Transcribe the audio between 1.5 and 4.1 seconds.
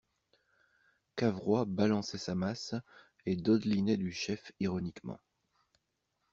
balançait sa masse, et dodelinait